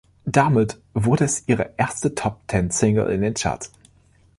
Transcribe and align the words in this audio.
Damit 0.25 0.79
wurde 0.95 1.25
es 1.25 1.43
ihre 1.45 1.75
erste 1.77 2.15
Top-Ten-Single 2.15 3.11
in 3.11 3.21
den 3.21 3.35
Charts. 3.35 3.71